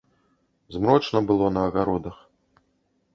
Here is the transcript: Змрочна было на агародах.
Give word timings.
Змрочна 0.77 1.21
было 1.31 1.49
на 1.57 1.61
агародах. 1.69 2.17